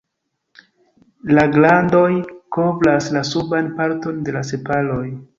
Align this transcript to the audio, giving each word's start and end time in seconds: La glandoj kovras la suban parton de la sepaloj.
La 1.37 1.41
glandoj 1.55 2.07
kovras 2.57 3.09
la 3.17 3.23
suban 3.33 3.69
parton 3.81 4.17
de 4.31 4.35
la 4.39 4.43
sepaloj. 4.53 5.03